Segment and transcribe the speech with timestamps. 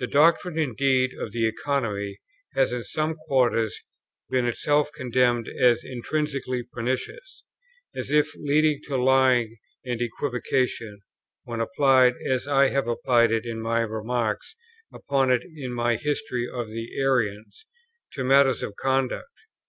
[0.00, 2.18] The doctrine indeed of the Economy
[2.56, 3.80] has in some quarters
[4.28, 7.44] been itself condemned as intrinsically pernicious,
[7.94, 10.98] as if leading to lying and equivocation,
[11.44, 14.56] when applied, as I have applied it in my remarks
[14.92, 17.64] upon it in my History of the Arians,
[18.14, 19.28] to matters of conduct.